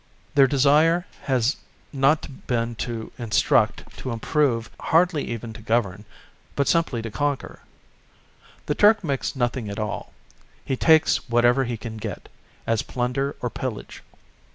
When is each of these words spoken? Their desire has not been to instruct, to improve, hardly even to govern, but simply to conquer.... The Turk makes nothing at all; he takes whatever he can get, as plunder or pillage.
Their 0.33 0.47
desire 0.47 1.05
has 1.25 1.57
not 1.93 2.47
been 2.47 2.73
to 2.77 3.11
instruct, 3.19 3.83
to 3.97 4.09
improve, 4.09 4.71
hardly 4.79 5.25
even 5.25 5.53
to 5.53 5.61
govern, 5.61 6.05
but 6.55 6.67
simply 6.67 7.03
to 7.03 7.11
conquer.... 7.11 7.59
The 8.65 8.73
Turk 8.73 9.03
makes 9.03 9.35
nothing 9.35 9.69
at 9.69 9.77
all; 9.77 10.11
he 10.65 10.75
takes 10.75 11.29
whatever 11.29 11.65
he 11.65 11.77
can 11.77 11.97
get, 11.97 12.29
as 12.65 12.81
plunder 12.81 13.35
or 13.41 13.51
pillage. 13.51 14.01